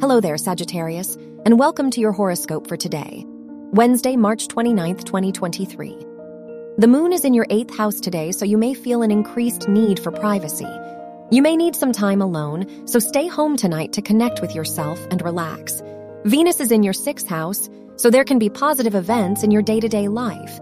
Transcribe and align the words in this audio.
Hello 0.00 0.20
there, 0.20 0.36
Sagittarius, 0.36 1.16
and 1.44 1.58
welcome 1.58 1.90
to 1.90 2.00
your 2.00 2.12
horoscope 2.12 2.68
for 2.68 2.76
today, 2.76 3.24
Wednesday, 3.72 4.14
March 4.14 4.46
29th, 4.46 5.02
2023. 5.02 5.96
The 6.78 6.86
moon 6.86 7.12
is 7.12 7.24
in 7.24 7.34
your 7.34 7.48
eighth 7.50 7.76
house 7.76 7.98
today, 7.98 8.30
so 8.30 8.44
you 8.44 8.58
may 8.58 8.74
feel 8.74 9.02
an 9.02 9.10
increased 9.10 9.68
need 9.68 9.98
for 9.98 10.12
privacy. 10.12 10.68
You 11.32 11.42
may 11.42 11.56
need 11.56 11.74
some 11.74 11.90
time 11.90 12.22
alone, 12.22 12.86
so 12.86 13.00
stay 13.00 13.26
home 13.26 13.56
tonight 13.56 13.92
to 13.94 14.00
connect 14.00 14.40
with 14.40 14.54
yourself 14.54 15.04
and 15.10 15.20
relax. 15.20 15.82
Venus 16.24 16.60
is 16.60 16.70
in 16.70 16.84
your 16.84 16.92
sixth 16.92 17.26
house, 17.26 17.68
so 17.96 18.08
there 18.08 18.22
can 18.22 18.38
be 18.38 18.50
positive 18.50 18.94
events 18.94 19.42
in 19.42 19.50
your 19.50 19.62
day 19.62 19.80
to 19.80 19.88
day 19.88 20.06
life. 20.06 20.60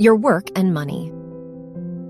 Your 0.00 0.16
work 0.16 0.50
and 0.56 0.74
money. 0.74 1.12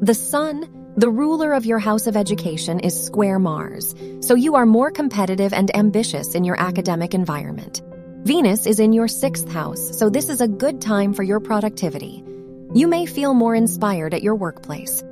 The 0.01 0.15
sun, 0.15 0.78
the 0.99 1.09
ruler 1.09 1.53
of 1.53 1.65
your 1.65 1.79
house 1.79 2.09
of 2.09 2.17
education 2.17 2.81
is 2.81 3.05
square 3.07 3.39
Mars, 3.39 3.95
so 4.19 4.35
you 4.35 4.57
are 4.57 4.67
more 4.67 4.91
competitive 4.91 5.53
and 5.53 5.75
ambitious 5.77 6.35
in 6.35 6.43
your 6.43 6.61
academic 6.61 7.15
environment. 7.15 7.83
Venus 8.25 8.67
is 8.67 8.81
in 8.81 8.93
your 8.93 9.07
sixth 9.07 9.49
house, 9.49 9.97
so 9.97 10.11
this 10.11 10.29
is 10.29 10.41
a 10.41 10.49
good 10.49 10.81
time 10.81 11.15
for 11.15 11.23
your 11.23 11.39
productivity. 11.39 12.25
You 12.75 12.89
may 12.89 13.07
feel 13.07 13.33
more 13.33 13.55
inspired 13.55 14.13
at 14.13 14.25
your 14.25 14.35
workplace. 14.35 15.05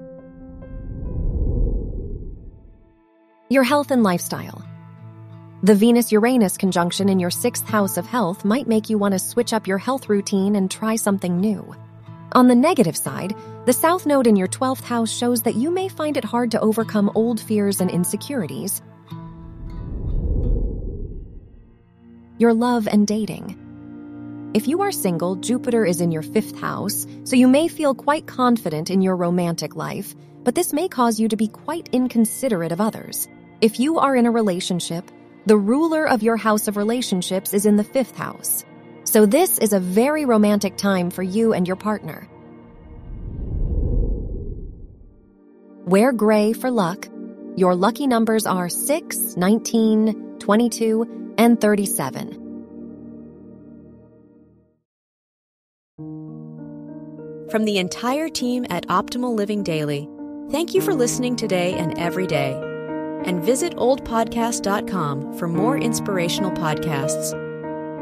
Your 3.48 3.62
health 3.62 3.92
and 3.92 4.02
lifestyle. 4.02 4.64
The 5.62 5.76
Venus 5.76 6.10
Uranus 6.10 6.56
conjunction 6.56 7.08
in 7.08 7.20
your 7.20 7.30
sixth 7.30 7.64
house 7.68 7.96
of 7.96 8.06
health 8.06 8.44
might 8.44 8.66
make 8.66 8.90
you 8.90 8.98
want 8.98 9.12
to 9.12 9.20
switch 9.20 9.52
up 9.52 9.68
your 9.68 9.78
health 9.78 10.08
routine 10.08 10.56
and 10.56 10.68
try 10.68 10.96
something 10.96 11.40
new. 11.40 11.76
On 12.36 12.48
the 12.48 12.54
negative 12.54 12.98
side, 12.98 13.34
the 13.64 13.72
South 13.72 14.04
Node 14.04 14.26
in 14.26 14.36
your 14.36 14.46
12th 14.46 14.82
house 14.82 15.10
shows 15.10 15.40
that 15.44 15.54
you 15.54 15.70
may 15.70 15.88
find 15.88 16.18
it 16.18 16.24
hard 16.24 16.50
to 16.50 16.60
overcome 16.60 17.10
old 17.14 17.40
fears 17.40 17.80
and 17.80 17.90
insecurities. 17.90 18.82
Your 22.36 22.52
love 22.52 22.88
and 22.88 23.06
dating. 23.06 24.50
If 24.52 24.68
you 24.68 24.82
are 24.82 24.92
single, 24.92 25.36
Jupiter 25.36 25.86
is 25.86 26.02
in 26.02 26.12
your 26.12 26.20
fifth 26.20 26.60
house, 26.60 27.06
so 27.24 27.36
you 27.36 27.48
may 27.48 27.68
feel 27.68 27.94
quite 27.94 28.26
confident 28.26 28.90
in 28.90 29.00
your 29.00 29.16
romantic 29.16 29.74
life, 29.74 30.14
but 30.44 30.54
this 30.54 30.74
may 30.74 30.88
cause 30.88 31.18
you 31.18 31.28
to 31.28 31.36
be 31.36 31.48
quite 31.48 31.88
inconsiderate 31.92 32.70
of 32.70 32.82
others. 32.82 33.26
If 33.62 33.80
you 33.80 33.98
are 33.98 34.14
in 34.14 34.26
a 34.26 34.30
relationship, 34.30 35.10
the 35.46 35.56
ruler 35.56 36.06
of 36.06 36.22
your 36.22 36.36
house 36.36 36.68
of 36.68 36.76
relationships 36.76 37.54
is 37.54 37.64
in 37.64 37.76
the 37.76 37.84
fifth 37.84 38.14
house. 38.14 38.62
So, 39.06 39.24
this 39.24 39.58
is 39.58 39.72
a 39.72 39.78
very 39.78 40.24
romantic 40.24 40.76
time 40.76 41.10
for 41.10 41.22
you 41.22 41.52
and 41.52 41.66
your 41.66 41.76
partner. 41.76 42.28
Wear 45.84 46.12
gray 46.12 46.52
for 46.52 46.72
luck. 46.72 47.08
Your 47.54 47.76
lucky 47.76 48.08
numbers 48.08 48.46
are 48.46 48.68
6, 48.68 49.36
19, 49.36 50.38
22, 50.40 51.34
and 51.38 51.60
37. 51.60 52.42
From 57.48 57.64
the 57.64 57.78
entire 57.78 58.28
team 58.28 58.66
at 58.70 58.88
Optimal 58.88 59.36
Living 59.36 59.62
Daily, 59.62 60.08
thank 60.50 60.74
you 60.74 60.80
for 60.80 60.92
listening 60.92 61.36
today 61.36 61.74
and 61.74 61.96
every 61.96 62.26
day. 62.26 62.60
And 63.24 63.40
visit 63.40 63.76
oldpodcast.com 63.76 65.38
for 65.38 65.46
more 65.46 65.78
inspirational 65.78 66.50
podcasts. 66.50 67.45